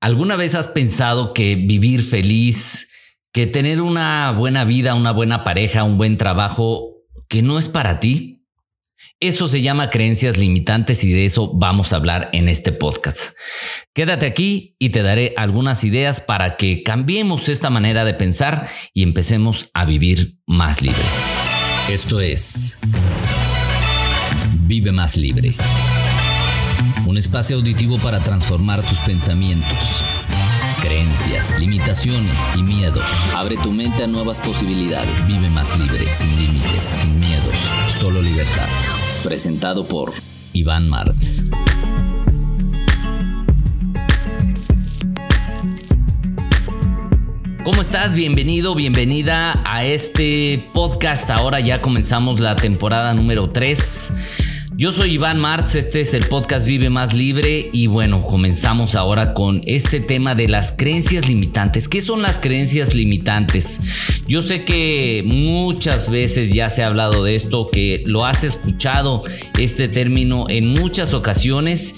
[0.00, 2.90] ¿Alguna vez has pensado que vivir feliz,
[3.32, 6.94] que tener una buena vida, una buena pareja, un buen trabajo,
[7.28, 8.42] que no es para ti?
[9.20, 13.36] Eso se llama creencias limitantes y de eso vamos a hablar en este podcast.
[13.92, 19.02] Quédate aquí y te daré algunas ideas para que cambiemos esta manera de pensar y
[19.02, 21.02] empecemos a vivir más libre.
[21.90, 22.78] Esto es
[24.66, 25.54] Vive más libre
[27.06, 30.04] un espacio auditivo para transformar tus pensamientos,
[30.80, 33.04] creencias, limitaciones y miedos.
[33.34, 35.26] Abre tu mente a nuevas posibilidades.
[35.26, 37.54] Vive más libre, sin límites, sin miedos,
[37.98, 38.68] solo libertad.
[39.24, 40.12] Presentado por
[40.52, 41.50] Iván Martz.
[47.64, 48.14] ¿Cómo estás?
[48.14, 51.30] Bienvenido, bienvenida a este podcast.
[51.30, 54.12] Ahora ya comenzamos la temporada número 3.
[54.76, 59.34] Yo soy Iván Martz, este es el podcast Vive Más Libre y bueno, comenzamos ahora
[59.34, 61.88] con este tema de las creencias limitantes.
[61.88, 63.80] ¿Qué son las creencias limitantes?
[64.28, 69.24] Yo sé que muchas veces ya se ha hablado de esto, que lo has escuchado
[69.58, 71.94] este término en muchas ocasiones,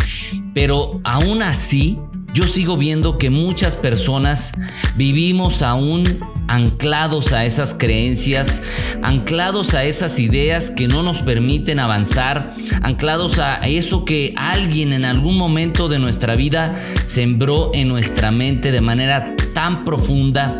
[0.54, 1.98] pero aún así
[2.34, 4.52] yo sigo viendo que muchas personas
[4.96, 8.62] vivimos aún anclados a esas creencias,
[9.02, 15.04] anclados a esas ideas que no nos permiten avanzar, anclados a eso que alguien en
[15.04, 20.56] algún momento de nuestra vida sembró en nuestra mente de manera tan profunda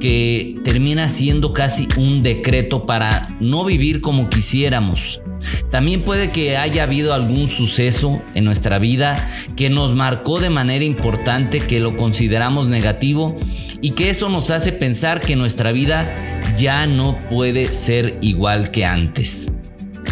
[0.00, 5.20] que termina siendo casi un decreto para no vivir como quisiéramos.
[5.70, 10.84] También puede que haya habido algún suceso en nuestra vida que nos marcó de manera
[10.84, 13.38] importante, que lo consideramos negativo
[13.80, 16.12] y que eso nos hace pensar que nuestra vida
[16.56, 19.54] ya no puede ser igual que antes.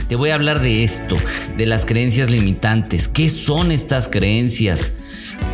[0.09, 1.17] Te voy a hablar de esto,
[1.57, 3.09] de las creencias limitantes.
[3.09, 4.97] ¿Qué son estas creencias?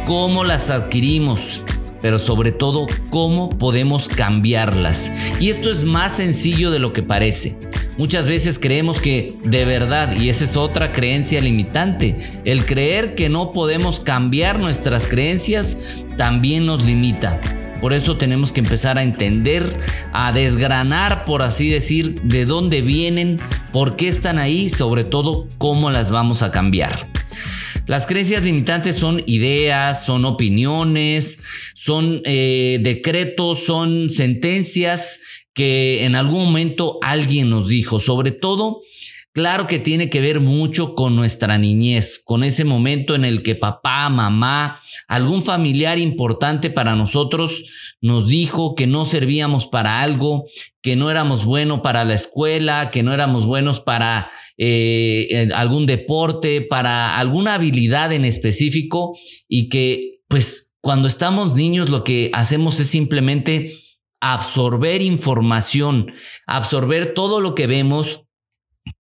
[0.06, 1.62] ¿Cómo las adquirimos?
[2.04, 5.10] pero sobre todo cómo podemos cambiarlas.
[5.40, 7.58] Y esto es más sencillo de lo que parece.
[7.96, 13.28] Muchas veces creemos que de verdad, y esa es otra creencia limitante, el creer que
[13.28, 15.78] no podemos cambiar nuestras creencias
[16.16, 17.40] también nos limita.
[17.80, 19.70] Por eso tenemos que empezar a entender,
[20.12, 23.38] a desgranar, por así decir, de dónde vienen,
[23.72, 27.06] por qué están ahí, sobre todo cómo las vamos a cambiar.
[27.86, 31.42] Las creencias limitantes son ideas, son opiniones,
[31.74, 35.20] son eh, decretos, son sentencias
[35.54, 38.82] que en algún momento alguien nos dijo, sobre todo
[39.34, 43.56] Claro que tiene que ver mucho con nuestra niñez, con ese momento en el que
[43.56, 47.64] papá, mamá, algún familiar importante para nosotros
[48.00, 50.44] nos dijo que no servíamos para algo,
[50.82, 56.60] que no éramos buenos para la escuela, que no éramos buenos para eh, algún deporte,
[56.60, 62.86] para alguna habilidad en específico y que pues cuando estamos niños lo que hacemos es
[62.86, 63.83] simplemente
[64.32, 66.12] absorber información,
[66.46, 68.22] absorber todo lo que vemos,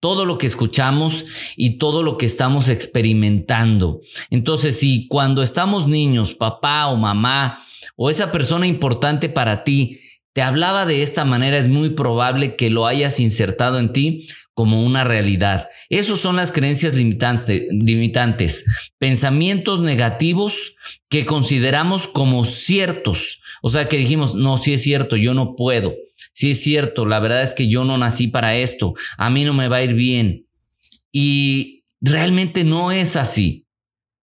[0.01, 1.25] todo lo que escuchamos
[1.55, 4.01] y todo lo que estamos experimentando.
[4.29, 7.63] Entonces, si cuando estamos niños, papá o mamá
[7.95, 10.01] o esa persona importante para ti
[10.33, 14.83] te hablaba de esta manera, es muy probable que lo hayas insertado en ti como
[14.83, 15.67] una realidad.
[15.89, 18.65] Esas son las creencias limitantes, limitantes,
[18.97, 20.75] pensamientos negativos
[21.09, 23.41] que consideramos como ciertos.
[23.61, 25.95] O sea, que dijimos, no, si es cierto, yo no puedo.
[26.33, 28.93] Si es cierto, la verdad es que yo no nací para esto.
[29.17, 30.47] A mí no me va a ir bien.
[31.11, 33.65] Y realmente no es así.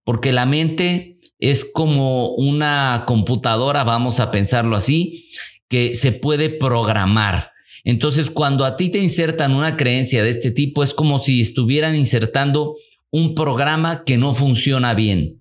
[0.05, 5.31] Porque la mente es como una computadora, vamos a pensarlo así,
[5.69, 7.53] que se puede programar.
[7.85, 11.97] Entonces, cuando a ti te insertan una creencia de este tipo, es como si estuvieran
[11.97, 12.77] insertando
[13.11, 15.41] un programa que no funciona bien.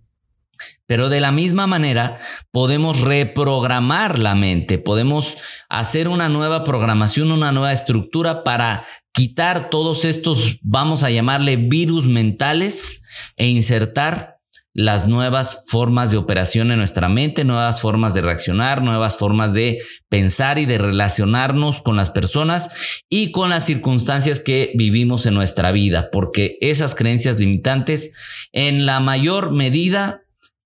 [0.86, 2.20] Pero de la misma manera,
[2.52, 5.38] podemos reprogramar la mente, podemos
[5.70, 12.08] hacer una nueva programación, una nueva estructura para quitar todos estos, vamos a llamarle virus
[12.08, 14.39] mentales e insertar
[14.80, 19.80] las nuevas formas de operación en nuestra mente, nuevas formas de reaccionar, nuevas formas de
[20.08, 22.70] pensar y de relacionarnos con las personas
[23.10, 28.14] y con las circunstancias que vivimos en nuestra vida, porque esas creencias limitantes
[28.54, 30.22] en la mayor medida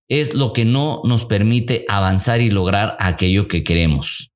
[0.06, 4.30] es lo que no nos permite avanzar y lograr aquello que queremos.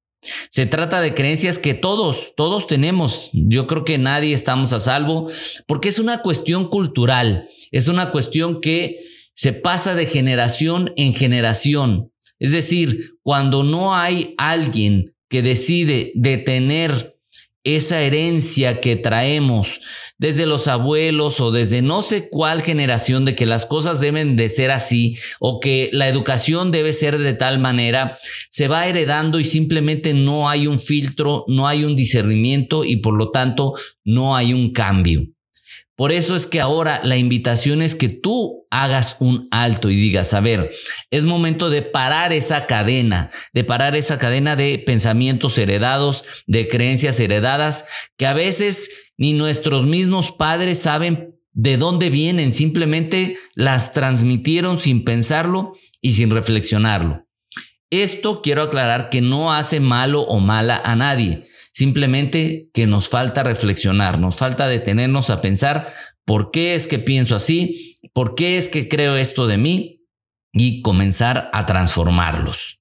[0.51, 3.31] Se trata de creencias que todos, todos tenemos.
[3.33, 5.31] Yo creo que nadie estamos a salvo
[5.69, 9.08] porque es una cuestión cultural, es una cuestión que
[9.39, 12.11] se pasa de generación en generación.
[12.41, 17.15] Es decir, cuando no hay alguien que decide detener
[17.63, 19.81] esa herencia que traemos
[20.19, 24.49] desde los abuelos o desde no sé cuál generación de que las cosas deben de
[24.49, 28.19] ser así o que la educación debe ser de tal manera,
[28.51, 33.15] se va heredando y simplemente no hay un filtro, no hay un discernimiento y por
[33.15, 35.29] lo tanto no hay un cambio.
[35.99, 40.33] Por eso es que ahora la invitación es que tú hagas un alto y digas,
[40.33, 40.71] a ver,
[41.11, 47.19] es momento de parar esa cadena, de parar esa cadena de pensamientos heredados, de creencias
[47.19, 47.87] heredadas,
[48.17, 55.03] que a veces ni nuestros mismos padres saben de dónde vienen, simplemente las transmitieron sin
[55.03, 57.27] pensarlo y sin reflexionarlo.
[57.91, 61.48] Esto quiero aclarar que no hace malo o mala a nadie.
[61.79, 65.95] Simplemente que nos falta reflexionar, nos falta detenernos a pensar
[66.25, 70.03] por qué es que pienso así, por qué es que creo esto de mí
[70.53, 72.81] y comenzar a transformarlos.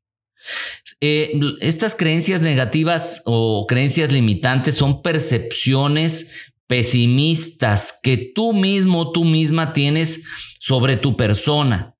[1.00, 6.32] Eh, estas creencias negativas o creencias limitantes son percepciones
[6.66, 10.24] pesimistas que tú mismo, tú misma tienes
[10.60, 11.96] sobre tu persona.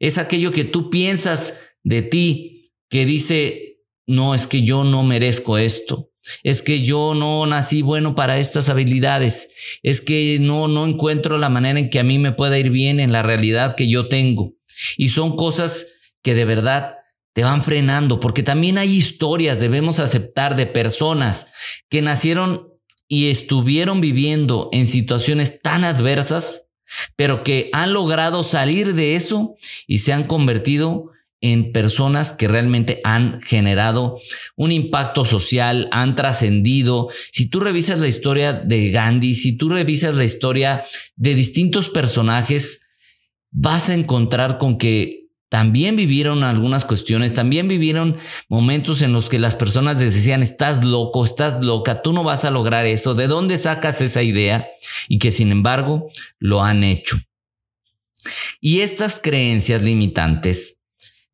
[0.00, 3.78] Es aquello que tú piensas de ti que dice,
[4.08, 6.10] no, es que yo no merezco esto.
[6.42, 9.50] Es que yo no nací bueno para estas habilidades.
[9.82, 13.00] Es que no, no encuentro la manera en que a mí me pueda ir bien
[13.00, 14.54] en la realidad que yo tengo.
[14.96, 16.96] Y son cosas que de verdad
[17.34, 21.52] te van frenando, porque también hay historias, debemos aceptar, de personas
[21.88, 22.68] que nacieron
[23.08, 26.70] y estuvieron viviendo en situaciones tan adversas,
[27.16, 29.56] pero que han logrado salir de eso
[29.86, 31.10] y se han convertido
[31.44, 34.18] en personas que realmente han generado
[34.56, 37.10] un impacto social, han trascendido.
[37.32, 40.86] Si tú revisas la historia de Gandhi, si tú revisas la historia
[41.16, 42.86] de distintos personajes,
[43.50, 48.16] vas a encontrar con que también vivieron algunas cuestiones, también vivieron
[48.48, 52.50] momentos en los que las personas decían, estás loco, estás loca, tú no vas a
[52.50, 54.66] lograr eso, ¿de dónde sacas esa idea?
[55.08, 56.08] Y que sin embargo
[56.38, 57.18] lo han hecho.
[58.62, 60.80] Y estas creencias limitantes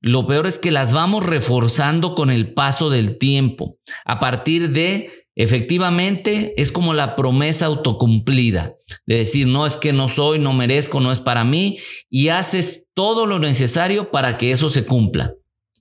[0.00, 3.76] lo peor es que las vamos reforzando con el paso del tiempo.
[4.06, 8.74] A partir de, efectivamente, es como la promesa autocumplida.
[9.06, 11.78] De decir, no es que no soy, no merezco, no es para mí.
[12.08, 15.34] Y haces todo lo necesario para que eso se cumpla.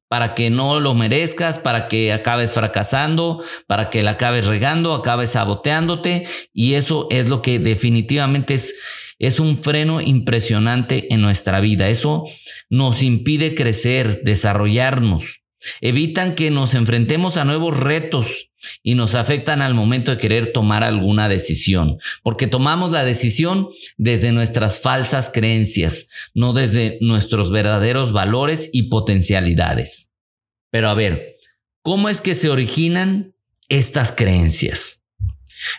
[0.10, 5.30] Para que no lo merezcas, para que acabes fracasando, para que la acabes regando, acabes
[5.30, 6.28] saboteándote.
[6.52, 8.76] Y eso es lo que definitivamente es
[9.20, 11.90] es un freno impresionante en nuestra vida.
[11.90, 12.26] Eso
[12.70, 15.42] nos impide crecer, desarrollarnos.
[15.82, 18.50] Evitan que nos enfrentemos a nuevos retos
[18.82, 24.32] y nos afectan al momento de querer tomar alguna decisión, porque tomamos la decisión desde
[24.32, 30.14] nuestras falsas creencias, no desde nuestros verdaderos valores y potencialidades.
[30.72, 31.38] Pero a ver,
[31.82, 33.34] ¿cómo es que se originan
[33.68, 35.04] estas creencias?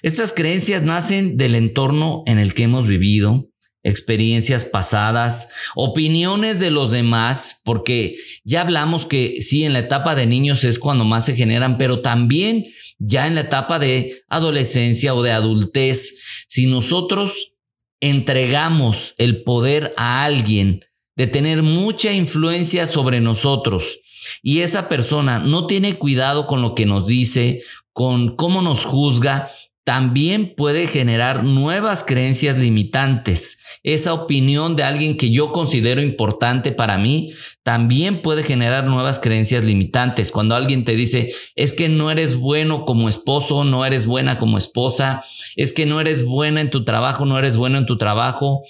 [0.02, 3.48] Estas creencias nacen del entorno en el que hemos vivido,
[3.82, 10.26] experiencias pasadas, opiniones de los demás, porque ya hablamos que sí, en la etapa de
[10.26, 12.66] niños es cuando más se generan, pero también
[12.98, 17.54] ya en la etapa de adolescencia o de adultez, si nosotros
[18.00, 20.84] entregamos el poder a alguien
[21.16, 24.00] de tener mucha influencia sobre nosotros
[24.42, 27.62] y esa persona no tiene cuidado con lo que nos dice,
[27.92, 29.50] con cómo nos juzga,
[29.90, 33.64] también puede generar nuevas creencias limitantes.
[33.82, 37.32] Esa opinión de alguien que yo considero importante para mí
[37.64, 40.30] también puede generar nuevas creencias limitantes.
[40.30, 44.58] Cuando alguien te dice, es que no eres bueno como esposo, no eres buena como
[44.58, 45.24] esposa,
[45.56, 48.62] es que no eres buena en tu trabajo, no eres bueno en tu trabajo.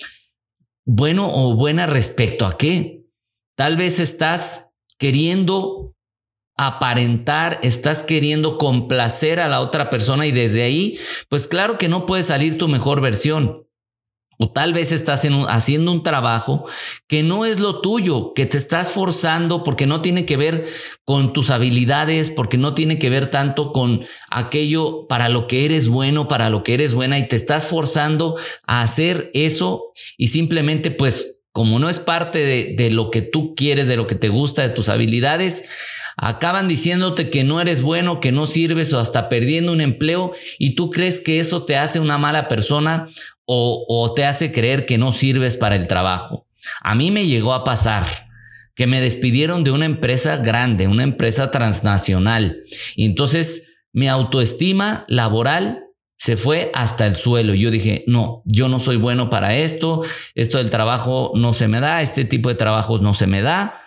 [0.86, 3.02] Bueno o buena respecto a qué?
[3.56, 5.94] Tal vez estás queriendo
[6.66, 10.98] aparentar, estás queriendo complacer a la otra persona y desde ahí,
[11.30, 13.66] pues claro que no puede salir tu mejor versión.
[14.36, 16.66] O tal vez estás haciendo un trabajo
[17.06, 20.66] que no es lo tuyo, que te estás forzando porque no tiene que ver
[21.04, 25.88] con tus habilidades, porque no tiene que ver tanto con aquello para lo que eres
[25.88, 28.36] bueno, para lo que eres buena y te estás forzando
[28.66, 33.54] a hacer eso y simplemente pues como no es parte de, de lo que tú
[33.54, 35.68] quieres, de lo que te gusta, de tus habilidades,
[36.22, 40.74] acaban diciéndote que no eres bueno, que no sirves o hasta perdiendo un empleo y
[40.74, 43.08] tú crees que eso te hace una mala persona
[43.46, 46.46] o, te hace creer que no sirves para el trabajo.
[46.82, 48.04] A mí me llegó a pasar
[48.76, 52.62] que me despidieron de una empresa grande, una empresa transnacional.
[52.94, 55.84] Y entonces mi autoestima laboral
[56.16, 57.54] se fue hasta el suelo.
[57.54, 60.02] Yo dije, no, yo no soy bueno para esto,
[60.34, 63.79] esto del trabajo no se me da, este tipo de trabajos no se me da.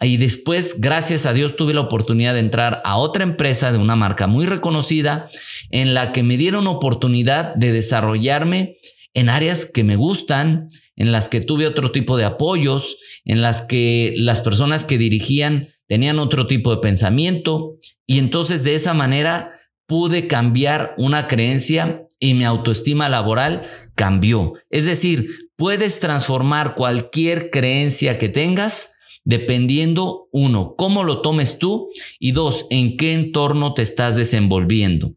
[0.00, 3.96] Y después, gracias a Dios, tuve la oportunidad de entrar a otra empresa de una
[3.96, 5.28] marca muy reconocida
[5.70, 8.78] en la que me dieron oportunidad de desarrollarme
[9.14, 13.62] en áreas que me gustan, en las que tuve otro tipo de apoyos, en las
[13.62, 17.74] que las personas que dirigían tenían otro tipo de pensamiento
[18.06, 23.62] y entonces de esa manera pude cambiar una creencia y mi autoestima laboral
[23.94, 24.52] cambió.
[24.70, 28.97] Es decir, puedes transformar cualquier creencia que tengas
[29.28, 35.16] dependiendo, uno, cómo lo tomes tú y dos, en qué entorno te estás desenvolviendo.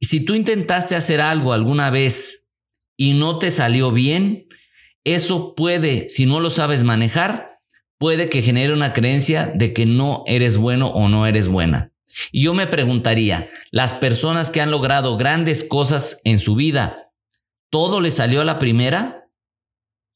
[0.00, 2.48] Si tú intentaste hacer algo alguna vez
[2.96, 4.48] y no te salió bien,
[5.04, 7.60] eso puede, si no lo sabes manejar,
[7.96, 11.92] puede que genere una creencia de que no eres bueno o no eres buena.
[12.32, 17.12] Y yo me preguntaría, las personas que han logrado grandes cosas en su vida,
[17.70, 19.28] ¿todo les salió a la primera?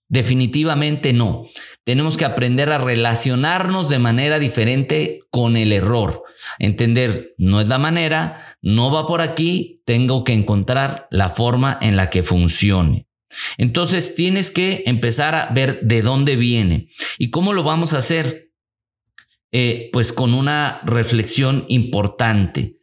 [0.09, 1.47] Definitivamente no.
[1.85, 6.23] Tenemos que aprender a relacionarnos de manera diferente con el error.
[6.59, 11.97] Entender, no es la manera, no va por aquí, tengo que encontrar la forma en
[11.97, 13.09] la que funcione.
[13.59, 18.51] Entonces tienes que empezar a ver de dónde viene y cómo lo vamos a hacer.
[19.55, 22.79] Eh, pues con una reflexión importante.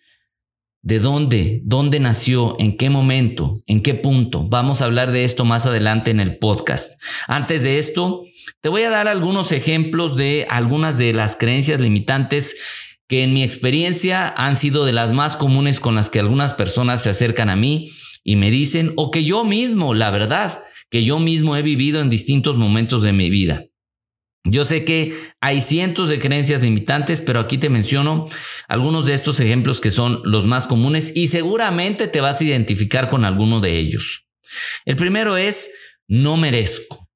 [0.82, 1.62] ¿De dónde?
[1.66, 2.56] ¿Dónde nació?
[2.58, 3.62] ¿En qué momento?
[3.68, 4.48] ¿En qué punto?
[4.48, 7.02] Vamos a hablar de esto más adelante en el podcast.
[7.28, 8.24] Antes de esto,
[8.62, 12.62] te voy a dar algunos ejemplos de algunas de las creencias limitantes
[13.10, 17.04] que en mi experiencia han sido de las más comunes con las que algunas personas
[17.04, 17.92] se acercan a mí
[18.24, 22.10] y me dicen, o que yo mismo, la verdad, que yo mismo he vivido en
[22.10, 23.66] distintos momentos de mi vida.
[24.52, 28.28] Yo sé que hay cientos de creencias limitantes, pero aquí te menciono
[28.68, 33.10] algunos de estos ejemplos que son los más comunes y seguramente te vas a identificar
[33.10, 34.26] con alguno de ellos.
[34.86, 35.70] El primero es,
[36.08, 37.08] no merezco.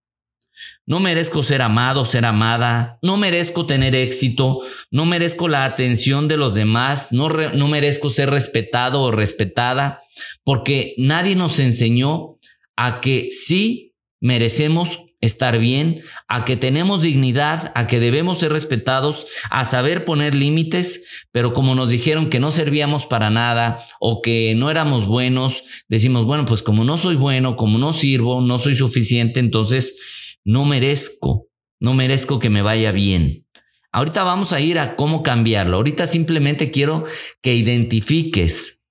[0.85, 4.59] No merezco ser amado, ser amada, no merezco tener éxito,
[4.91, 10.03] no merezco la atención de los demás, no, no merezco ser respetado o respetada,
[10.43, 12.37] porque nadie nos enseñó
[12.75, 13.92] a que sí
[14.23, 20.33] merecemos estar bien, a que tenemos dignidad, a que debemos ser respetados, a saber poner
[20.33, 25.65] límites, pero como nos dijeron que no servíamos para nada o que no éramos buenos,
[25.89, 29.99] decimos, bueno, pues como no soy bueno, como no sirvo, no soy suficiente, entonces
[30.45, 31.47] no merezco,
[31.81, 33.45] no merezco que me vaya bien.
[33.91, 35.77] Ahorita vamos a ir a cómo cambiarlo.
[35.77, 37.03] Ahorita simplemente quiero
[37.41, 38.83] que identifiques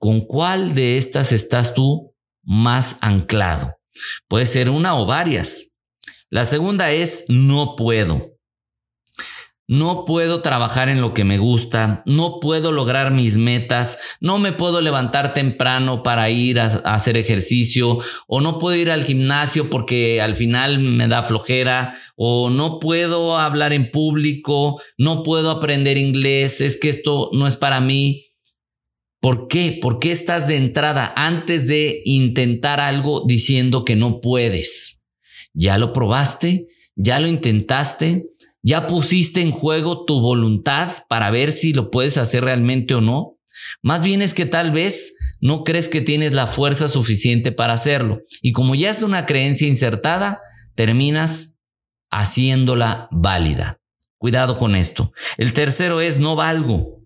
[0.00, 3.76] con cuál de estas estás tú más anclado.
[4.28, 5.76] Puede ser una o varias.
[6.30, 8.32] La segunda es no puedo.
[9.68, 14.52] No puedo trabajar en lo que me gusta, no puedo lograr mis metas, no me
[14.52, 20.20] puedo levantar temprano para ir a, hacer ejercicio o no puedo ir al gimnasio porque
[20.20, 26.60] al final me da flojera o no puedo hablar en público, no puedo aprender inglés,
[26.60, 28.31] es que esto no es para mí.
[29.22, 29.78] ¿Por qué?
[29.80, 35.06] ¿Por qué estás de entrada antes de intentar algo diciendo que no puedes?
[35.54, 36.66] ¿Ya lo probaste?
[36.96, 38.26] ¿Ya lo intentaste?
[38.62, 43.38] ¿Ya pusiste en juego tu voluntad para ver si lo puedes hacer realmente o no?
[43.80, 48.22] Más bien es que tal vez no crees que tienes la fuerza suficiente para hacerlo.
[48.40, 50.40] Y como ya es una creencia insertada,
[50.74, 51.60] terminas
[52.10, 53.78] haciéndola válida.
[54.18, 55.12] Cuidado con esto.
[55.36, 57.01] El tercero es no valgo.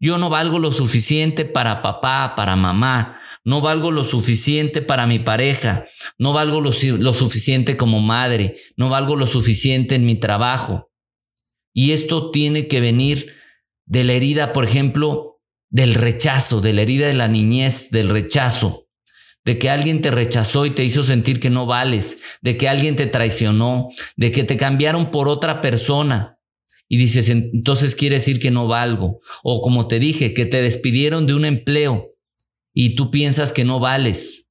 [0.00, 5.18] Yo no valgo lo suficiente para papá, para mamá, no valgo lo suficiente para mi
[5.18, 5.86] pareja,
[6.18, 10.90] no valgo lo, suficiente como madre, no valgo lo suficiente en mi trabajo.
[11.72, 13.34] Y esto tiene que venir
[13.86, 15.40] de la herida, por ejemplo,
[15.70, 18.86] del rechazo, de la herida de la niñez, del rechazo,
[19.44, 22.96] de que alguien te rechazó y te hizo sentir que no vales, de que alguien
[22.96, 26.37] te traicionó, de que te cambiaron por otra persona.
[26.88, 29.20] Y dices, entonces quiere decir que no valgo.
[29.42, 32.14] O como te dije, que te despidieron de un empleo
[32.72, 34.50] y tú piensas que no vales.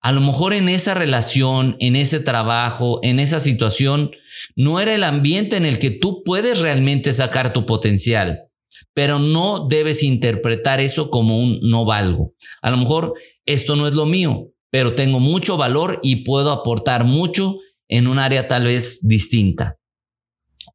[0.00, 4.10] A lo mejor en esa relación, en ese trabajo, en esa situación,
[4.56, 8.48] no era el ambiente en el que tú puedes realmente sacar tu potencial,
[8.94, 12.34] pero no debes interpretar eso como un no valgo.
[12.60, 13.14] A lo mejor
[13.46, 17.58] esto no es lo mío, pero tengo mucho valor y puedo aportar mucho
[17.88, 19.78] en un área tal vez distinta.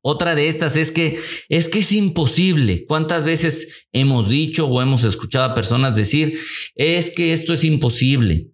[0.10, 2.86] Otra de estas es que es que es imposible.
[2.86, 6.40] ¿Cuántas veces hemos dicho o hemos escuchado a personas decir,
[6.76, 8.48] es que esto es imposible?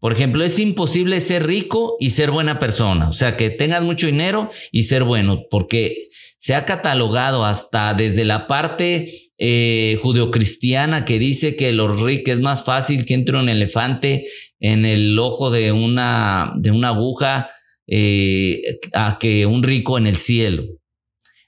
[0.00, 4.06] Por ejemplo, es imposible ser rico y ser buena persona, o sea, que tengas mucho
[4.06, 5.94] dinero y ser bueno, porque
[6.38, 12.40] se ha catalogado hasta desde la parte eh, judeocristiana que dice que los ricos es
[12.40, 14.28] más fácil que entre un elefante
[14.60, 17.50] en el ojo de una, de una aguja
[17.86, 18.62] eh,
[18.94, 20.64] a que un rico en el cielo.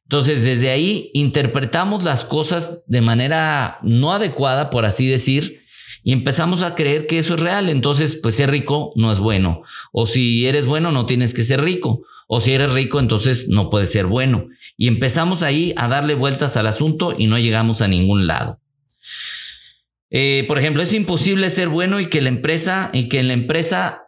[0.09, 5.61] Entonces, desde ahí interpretamos las cosas de manera no adecuada, por así decir,
[6.03, 7.69] y empezamos a creer que eso es real.
[7.69, 9.61] Entonces, pues ser rico no es bueno.
[9.93, 12.07] O si eres bueno, no tienes que ser rico.
[12.27, 14.47] O si eres rico, entonces no puedes ser bueno.
[14.79, 18.62] Y empezamos ahí a darle vueltas al asunto y no llegamos a ningún lado.
[20.09, 23.35] Eh, por ejemplo, es imposible ser bueno y que la empresa y que en la
[23.35, 24.05] empresa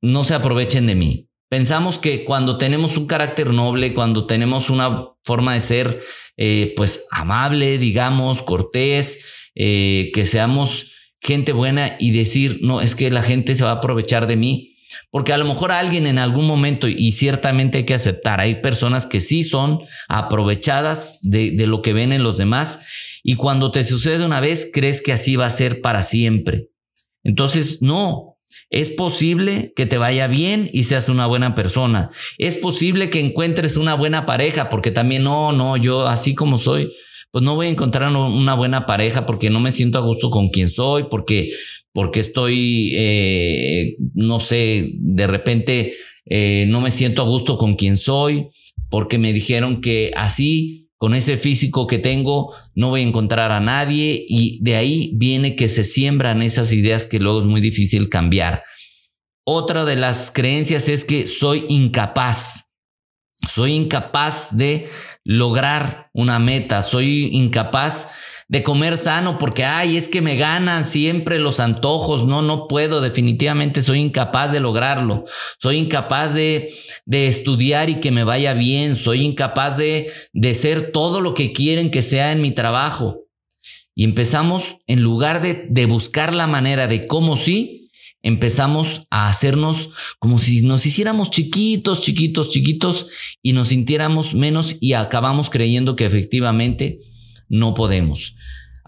[0.00, 1.27] no se aprovechen de mí.
[1.48, 6.00] Pensamos que cuando tenemos un carácter noble, cuando tenemos una forma de ser,
[6.36, 9.24] eh, pues amable, digamos, cortés,
[9.54, 13.74] eh, que seamos gente buena y decir, no, es que la gente se va a
[13.74, 14.74] aprovechar de mí.
[15.10, 19.04] Porque a lo mejor alguien en algún momento, y ciertamente hay que aceptar, hay personas
[19.04, 22.86] que sí son aprovechadas de, de lo que ven en los demás,
[23.22, 26.68] y cuando te sucede una vez, crees que así va a ser para siempre.
[27.22, 28.37] Entonces, no,
[28.70, 32.10] es posible que te vaya bien y seas una buena persona.
[32.36, 36.92] Es posible que encuentres una buena pareja, porque también no, no, yo así como soy,
[37.30, 40.50] pues no voy a encontrar una buena pareja porque no me siento a gusto con
[40.50, 41.52] quien soy, porque,
[41.92, 45.94] porque estoy, eh, no sé, de repente
[46.26, 48.48] eh, no me siento a gusto con quien soy,
[48.90, 53.60] porque me dijeron que así con ese físico que tengo no voy a encontrar a
[53.60, 58.08] nadie y de ahí viene que se siembran esas ideas que luego es muy difícil
[58.08, 58.64] cambiar.
[59.44, 62.74] Otra de las creencias es que soy incapaz.
[63.48, 64.88] Soy incapaz de
[65.24, 68.12] lograr una meta, soy incapaz
[68.48, 73.02] de comer sano porque, ay, es que me ganan siempre los antojos, no, no puedo,
[73.02, 75.26] definitivamente soy incapaz de lograrlo,
[75.60, 76.74] soy incapaz de,
[77.04, 81.52] de estudiar y que me vaya bien, soy incapaz de, de ser todo lo que
[81.52, 83.26] quieren que sea en mi trabajo.
[83.94, 87.90] Y empezamos, en lugar de, de buscar la manera de cómo sí,
[88.22, 93.08] empezamos a hacernos como si nos hiciéramos chiquitos, chiquitos, chiquitos
[93.42, 97.00] y nos sintiéramos menos y acabamos creyendo que efectivamente
[97.48, 98.36] no podemos.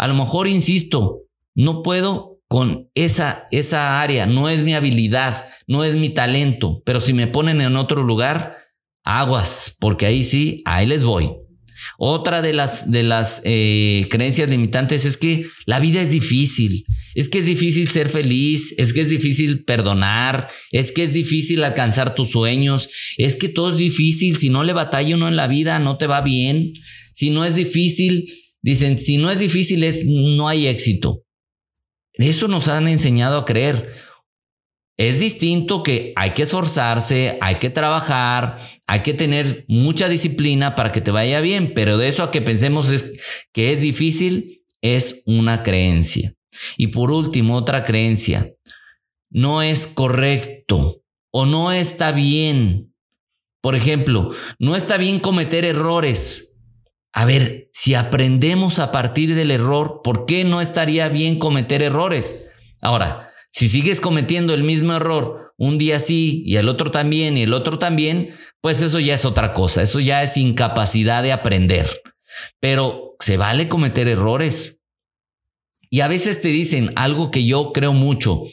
[0.01, 5.85] A lo mejor, insisto, no puedo con esa, esa área, no es mi habilidad, no
[5.85, 8.57] es mi talento, pero si me ponen en otro lugar,
[9.05, 11.33] aguas, porque ahí sí, ahí les voy.
[11.99, 17.29] Otra de las, de las eh, creencias limitantes es que la vida es difícil, es
[17.29, 22.15] que es difícil ser feliz, es que es difícil perdonar, es que es difícil alcanzar
[22.15, 25.79] tus sueños, es que todo es difícil, si no le batalla uno en la vida
[25.79, 26.73] no te va bien,
[27.13, 31.23] si no es difícil Dicen, si no es difícil, es, no hay éxito.
[32.13, 33.95] Eso nos han enseñado a creer.
[34.97, 40.93] Es distinto que hay que esforzarse, hay que trabajar, hay que tener mucha disciplina para
[40.93, 42.93] que te vaya bien, pero de eso a que pensemos
[43.53, 46.35] que es difícil es una creencia.
[46.77, 48.53] Y por último, otra creencia,
[49.31, 52.95] no es correcto o no está bien.
[53.63, 56.59] Por ejemplo, no está bien cometer errores.
[57.13, 62.47] A ver, si aprendemos a partir del error, ¿por qué no estaría bien cometer errores?
[62.81, 67.43] Ahora, si sigues cometiendo el mismo error un día sí y el otro también y
[67.43, 71.89] el otro también, pues eso ya es otra cosa, eso ya es incapacidad de aprender.
[72.61, 74.83] Pero se vale cometer errores.
[75.91, 78.45] Y a veces te dicen algo que yo creo mucho,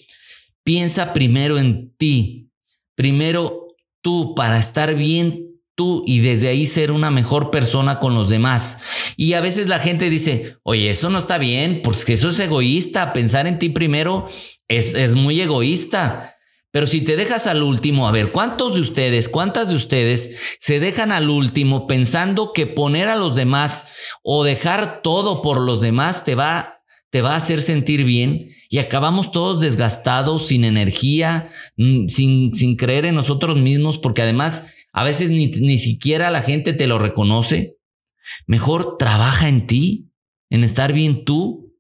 [0.64, 2.50] piensa primero en ti,
[2.96, 3.68] primero
[4.02, 5.47] tú para estar bien
[5.78, 8.82] tú y desde ahí ser una mejor persona con los demás.
[9.16, 13.14] Y a veces la gente dice, oye, eso no está bien, porque eso es egoísta,
[13.14, 14.28] pensar en ti primero
[14.68, 16.34] es, es muy egoísta.
[16.72, 20.80] Pero si te dejas al último, a ver, ¿cuántos de ustedes, cuántas de ustedes se
[20.80, 23.92] dejan al último pensando que poner a los demás
[24.24, 28.50] o dejar todo por los demás te va, te va a hacer sentir bien?
[28.70, 34.68] Y acabamos todos desgastados, sin energía, mm, sin, sin creer en nosotros mismos, porque además
[34.98, 37.78] a veces ni, ni siquiera la gente te lo reconoce.
[38.48, 40.10] Mejor trabaja en ti,
[40.50, 41.78] en estar bien tú.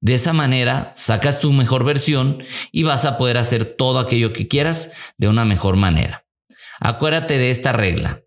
[0.00, 2.42] De esa manera sacas tu mejor versión
[2.72, 6.26] y vas a poder hacer todo aquello que quieras de una mejor manera.
[6.80, 8.22] Acuérdate de esta regla.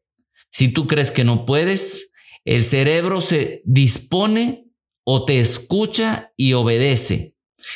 [0.52, 2.12] Si tú crees que no puedes,
[2.46, 4.68] el cerebro se dispone
[5.06, 7.34] o te escucha y obedece.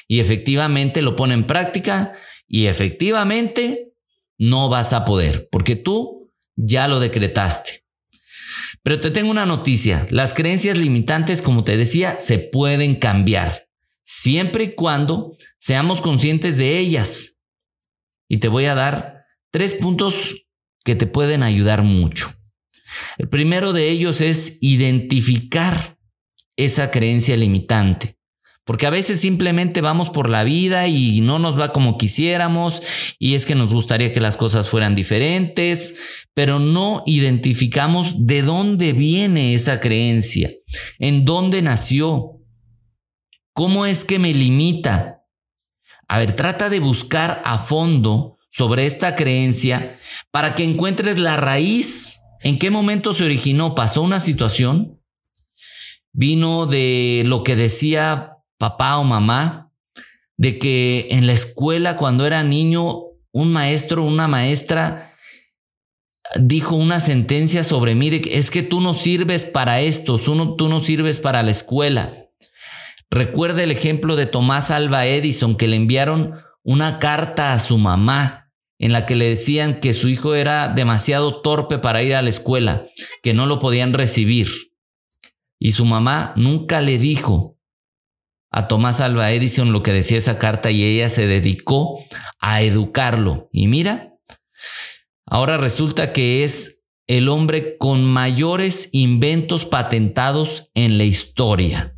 [0.07, 2.13] Y efectivamente lo pone en práctica
[2.47, 3.91] y efectivamente
[4.37, 6.12] no vas a poder, porque tú
[6.55, 7.83] ya lo decretaste.
[8.81, 13.67] Pero te tengo una noticia, las creencias limitantes, como te decía, se pueden cambiar,
[14.03, 17.43] siempre y cuando seamos conscientes de ellas.
[18.27, 20.47] Y te voy a dar tres puntos
[20.83, 22.33] que te pueden ayudar mucho.
[23.17, 25.97] El primero de ellos es identificar
[26.55, 28.17] esa creencia limitante.
[28.65, 32.82] Porque a veces simplemente vamos por la vida y no nos va como quisiéramos
[33.19, 35.99] y es que nos gustaría que las cosas fueran diferentes,
[36.34, 40.49] pero no identificamos de dónde viene esa creencia,
[40.97, 42.39] en dónde nació,
[43.52, 45.23] cómo es que me limita.
[46.08, 49.97] A ver, trata de buscar a fondo sobre esta creencia
[50.32, 52.21] para que encuentres la raíz.
[52.41, 53.76] ¿En qué momento se originó?
[53.76, 55.02] ¿Pasó una situación?
[56.12, 58.32] ¿Vino de lo que decía
[58.63, 59.73] papá o mamá,
[60.38, 65.13] de que en la escuela cuando era niño un maestro, una maestra
[66.39, 71.19] dijo una sentencia sobre mí es que tú no sirves para esto, tú no sirves
[71.19, 72.30] para la escuela.
[73.12, 78.49] Recuerda el ejemplo de Tomás Alba Edison que le enviaron una carta a su mamá
[78.80, 82.30] en la que le decían que su hijo era demasiado torpe para ir a la
[82.30, 82.86] escuela,
[83.21, 84.71] que no lo podían recibir.
[85.60, 87.52] Y su mamá nunca le dijo
[88.53, 92.05] a Tomás Alba Edison lo que decía esa carta y ella se dedicó
[92.39, 93.49] a educarlo.
[93.51, 94.13] Y mira,
[95.25, 101.95] ahora resulta que es el hombre con mayores inventos patentados en la historia.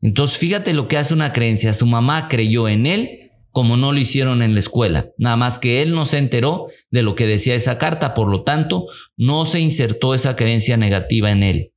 [0.00, 1.74] Entonces, fíjate lo que hace una creencia.
[1.74, 5.08] Su mamá creyó en él como no lo hicieron en la escuela.
[5.18, 8.42] Nada más que él no se enteró de lo que decía esa carta, por lo
[8.44, 11.72] tanto, no se insertó esa creencia negativa en él.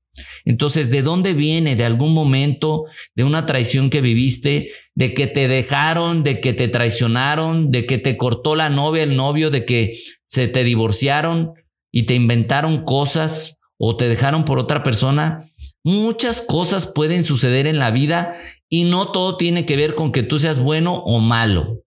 [0.45, 1.75] Entonces, ¿de dónde viene?
[1.75, 6.67] De algún momento, de una traición que viviste, de que te dejaron, de que te
[6.67, 11.53] traicionaron, de que te cortó la novia, el novio, de que se te divorciaron
[11.91, 15.49] y te inventaron cosas o te dejaron por otra persona.
[15.83, 18.35] Muchas cosas pueden suceder en la vida
[18.69, 21.81] y no todo tiene que ver con que tú seas bueno o malo,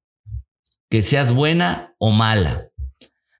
[0.90, 2.68] que seas buena o mala.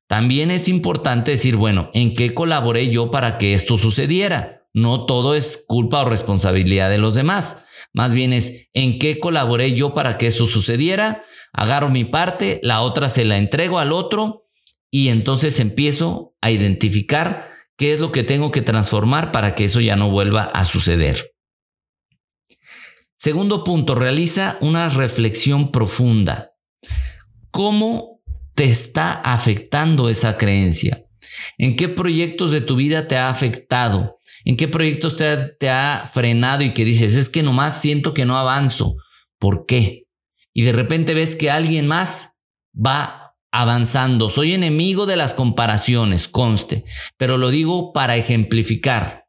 [0.07, 4.62] También es importante decir, bueno, ¿en qué colaboré yo para que esto sucediera?
[4.75, 7.65] No todo es culpa o responsabilidad de los demás.
[7.93, 11.25] Más bien es en qué colaboré yo para que eso sucediera.
[11.53, 14.49] Agarro mi parte, la otra se la entrego al otro
[14.91, 19.81] y entonces empiezo a identificar qué es lo que tengo que transformar para que eso
[19.81, 21.33] ya no vuelva a suceder.
[23.17, 26.53] Segundo punto, realiza una reflexión profunda.
[27.51, 28.21] ¿Cómo
[28.55, 31.05] te está afectando esa creencia?
[31.59, 34.21] ¿En qué proyectos de tu vida te ha afectado?
[34.45, 38.37] ¿En qué proyectos te ha, frenado y que dices, es que nomás siento que no
[38.37, 38.97] avanzo?
[39.39, 40.07] ¿Por qué?
[40.53, 42.41] Y de repente ves que alguien más
[42.75, 44.31] va avanzando.
[44.31, 46.85] Soy enemigo de las comparaciones, conste,
[47.17, 49.27] pero lo digo para ejemplificar.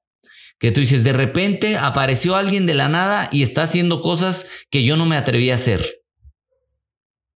[0.60, 4.84] Que tú dices, de repente apareció alguien de la nada y está haciendo cosas que
[4.84, 6.04] yo no me atreví a hacer.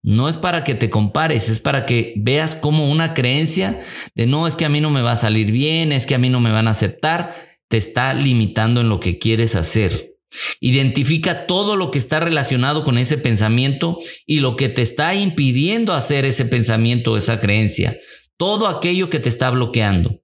[0.07, 3.83] No es para que te compares, es para que veas como una creencia
[4.15, 6.19] de no, es que a mí no me va a salir bien, es que a
[6.19, 10.17] mí no me van a aceptar, te está limitando en lo que quieres hacer.
[10.61, 15.93] Identifica todo lo que está relacionado con ese pensamiento y lo que te está impidiendo
[15.93, 17.97] hacer ese pensamiento o esa creencia.
[18.37, 20.21] Todo aquello que te está bloqueando.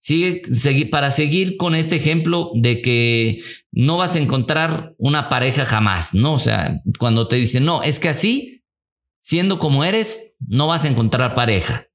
[0.00, 0.42] Sigue,
[0.90, 6.34] para seguir con este ejemplo de que no vas a encontrar una pareja jamás, ¿no?
[6.34, 8.62] O sea, cuando te dicen, no, es que así,
[9.22, 11.87] siendo como eres, no vas a encontrar pareja.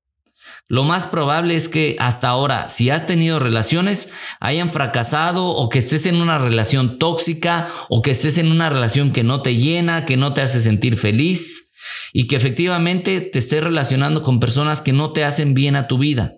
[0.73, 5.77] Lo más probable es que hasta ahora, si has tenido relaciones, hayan fracasado o que
[5.77, 10.07] estés en una relación tóxica o que estés en una relación que no te llena,
[10.07, 11.71] que no te hace sentir feliz
[12.11, 15.99] y que efectivamente te estés relacionando con personas que no te hacen bien a tu
[15.99, 16.37] vida.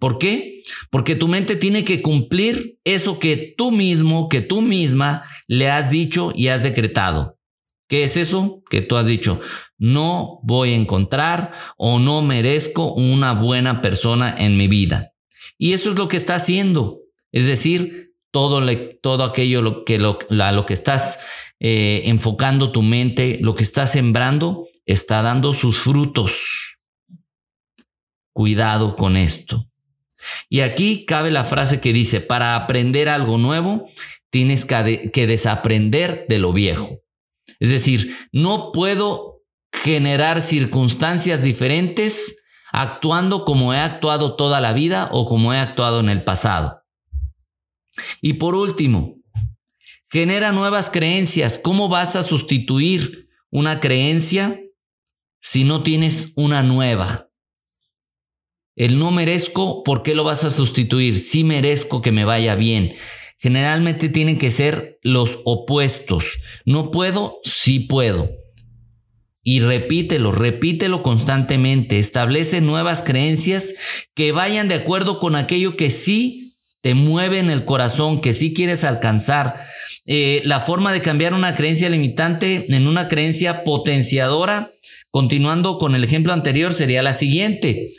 [0.00, 0.62] ¿Por qué?
[0.90, 5.92] Porque tu mente tiene que cumplir eso que tú mismo, que tú misma le has
[5.92, 7.38] dicho y has decretado.
[7.90, 9.40] ¿Qué es eso que tú has dicho?
[9.76, 15.12] No voy a encontrar o no merezco una buena persona en mi vida.
[15.58, 17.00] Y eso es lo que está haciendo.
[17.32, 18.64] Es decir, todo,
[19.02, 21.26] todo aquello lo que, lo, lo que estás
[21.58, 26.78] eh, enfocando tu mente, lo que estás sembrando, está dando sus frutos.
[28.32, 29.66] Cuidado con esto.
[30.48, 33.88] Y aquí cabe la frase que dice, para aprender algo nuevo,
[34.30, 37.00] tienes que desaprender de lo viejo.
[37.60, 39.42] Es decir, no puedo
[39.72, 42.42] generar circunstancias diferentes
[42.72, 46.82] actuando como he actuado toda la vida o como he actuado en el pasado.
[48.22, 49.16] Y por último,
[50.10, 51.58] genera nuevas creencias.
[51.58, 54.60] ¿Cómo vas a sustituir una creencia
[55.40, 57.28] si no tienes una nueva?
[58.74, 61.20] El no merezco, ¿por qué lo vas a sustituir?
[61.20, 62.96] Sí merezco que me vaya bien
[63.40, 66.38] generalmente tienen que ser los opuestos.
[66.64, 68.30] No puedo, sí puedo.
[69.42, 71.98] Y repítelo, repítelo constantemente.
[71.98, 73.74] Establece nuevas creencias
[74.14, 78.54] que vayan de acuerdo con aquello que sí te mueve en el corazón, que sí
[78.54, 79.66] quieres alcanzar.
[80.06, 84.72] eh, la forma de cambiar una creencia limitante en una creencia potenciadora,
[85.10, 87.92] continuando con el ejemplo anterior, sería la siguiente.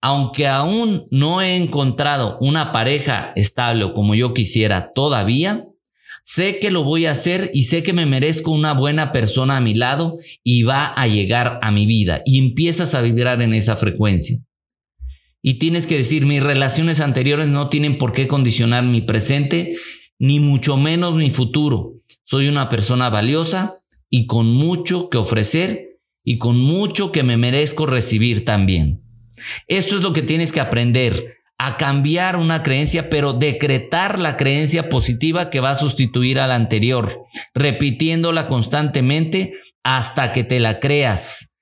[0.00, 5.66] Aunque aún no he encontrado una pareja estable como yo quisiera todavía,
[6.24, 9.60] sé que lo voy a hacer y sé que me merezco una buena persona a
[9.60, 13.76] mi lado y va a llegar a mi vida y empiezas a vibrar en esa
[13.76, 14.38] frecuencia.
[15.42, 19.76] Y tienes que decir, mis relaciones anteriores no tienen por qué condicionar mi presente,
[20.18, 21.94] ni mucho menos mi futuro.
[22.24, 23.76] Soy una persona valiosa
[24.10, 29.05] y con mucho que ofrecer y con mucho que me merezco recibir también.
[29.66, 34.88] Esto es lo que tienes que aprender, a cambiar una creencia, pero decretar la creencia
[34.88, 41.55] positiva que va a sustituir a la anterior, repitiéndola constantemente hasta que te la creas.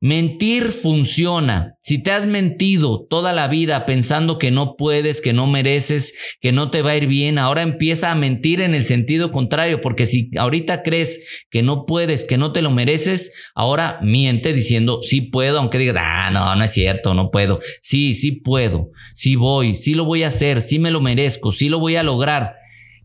[0.00, 1.74] Mentir funciona.
[1.82, 6.52] Si te has mentido toda la vida pensando que no puedes, que no mereces, que
[6.52, 10.06] no te va a ir bien, ahora empieza a mentir en el sentido contrario, porque
[10.06, 15.20] si ahorita crees que no puedes, que no te lo mereces, ahora miente diciendo sí
[15.20, 17.58] puedo, aunque digas, ah, no, no es cierto, no puedo.
[17.82, 21.68] Sí, sí puedo, sí voy, sí lo voy a hacer, sí me lo merezco, sí
[21.68, 22.54] lo voy a lograr.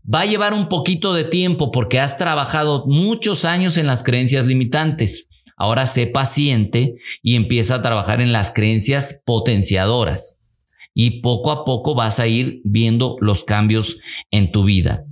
[0.06, 4.46] Va a llevar un poquito de tiempo porque has trabajado muchos años en las creencias
[4.46, 5.28] limitantes.
[5.56, 10.40] Ahora sé paciente y empieza a trabajar en las creencias potenciadoras.
[10.94, 13.98] Y poco a poco vas a ir viendo los cambios
[14.30, 15.04] en tu vida.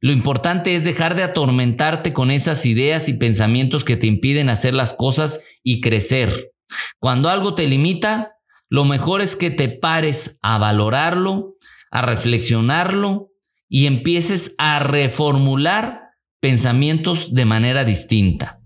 [0.00, 4.74] Lo importante es dejar de atormentarte con esas ideas y pensamientos que te impiden hacer
[4.74, 6.52] las cosas y crecer.
[6.98, 8.36] Cuando algo te limita,
[8.68, 11.56] lo mejor es que te pares a valorarlo,
[11.90, 13.28] a reflexionarlo
[13.68, 16.00] y empieces a reformular
[16.40, 18.61] pensamientos de manera distinta.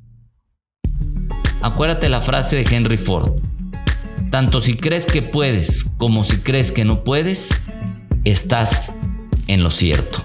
[1.66, 3.40] Acuérdate la frase de Henry Ford.
[4.30, 7.50] Tanto si crees que puedes como si crees que no puedes,
[8.22, 8.96] estás
[9.48, 10.22] en lo cierto.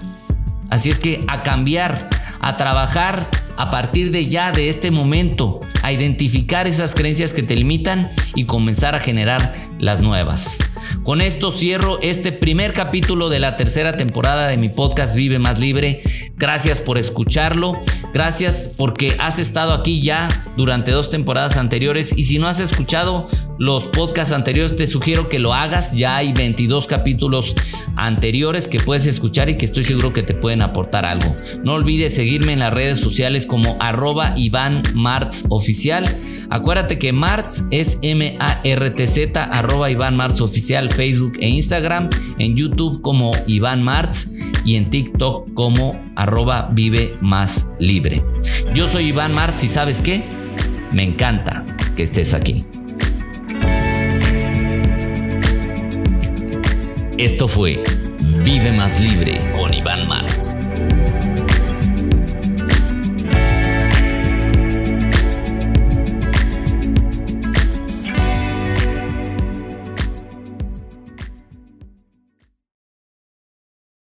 [0.70, 2.08] Así es que a cambiar,
[2.40, 7.56] a trabajar a partir de ya, de este momento, a identificar esas creencias que te
[7.56, 10.58] limitan y comenzar a generar las nuevas.
[11.04, 15.58] Con esto cierro este primer capítulo de la tercera temporada de mi podcast Vive Más
[15.58, 16.02] Libre.
[16.36, 17.76] Gracias por escucharlo.
[18.14, 22.16] Gracias porque has estado aquí ya durante dos temporadas anteriores.
[22.16, 25.94] Y si no has escuchado los podcasts anteriores, te sugiero que lo hagas.
[25.96, 27.54] Ya hay 22 capítulos
[28.06, 31.36] anteriores que puedes escuchar y que estoy seguro que te pueden aportar algo.
[31.62, 36.18] No olvides seguirme en las redes sociales como arroba Iván Martz Oficial.
[36.50, 43.30] Acuérdate que Martz es M-A-R-T-Z, arroba Iván Martz Oficial, Facebook e Instagram, en YouTube como
[43.46, 44.32] Iván Martz
[44.64, 48.24] y en TikTok como arroba Vive Más Libre.
[48.74, 50.24] Yo soy Iván Martz y ¿sabes qué?
[50.92, 51.64] Me encanta
[51.96, 52.64] que estés aquí.
[57.22, 57.80] Esto fue
[58.42, 60.51] Vive Más Libre con Iván Martz.